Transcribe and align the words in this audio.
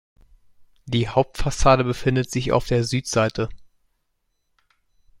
Die 0.87 1.07
Hauptfassade 1.07 1.83
befindet 1.83 2.31
sich 2.31 2.51
auf 2.53 2.65
der 2.65 2.83
Südseite. 2.83 3.49